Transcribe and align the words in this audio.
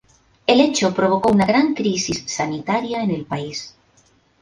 El 0.47 0.61
hecho 0.61 0.95
provocó 0.95 1.29
una 1.31 1.45
gran 1.45 1.75
crisis 1.75 2.23
sanitaria 2.25 3.03
en 3.03 3.11
el 3.11 3.23
país. 3.25 3.75